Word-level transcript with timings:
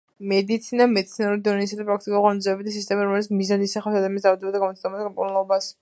მედიცინა 0.29 0.85
მეცნიერული 0.93 1.43
ცოდნისა 1.47 1.77
და 1.81 1.85
პრაქტიკულ 1.91 2.25
ღონისძიებათა 2.27 2.75
სისტემა, 2.79 3.07
რომელიც 3.09 3.31
მიზნად 3.43 3.67
ისახავს 3.69 4.01
ადამიანის 4.01 4.27
დაავადებათა 4.29 4.65
გამოცნობას, 4.67 5.11
მკურნალობას. 5.15 5.75